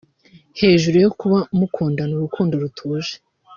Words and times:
Hejuru 0.61 0.95
yo 1.05 1.11
kuba 1.19 1.37
mukundana 1.57 2.13
urukundo 2.15 2.53
rutuje 2.63 3.13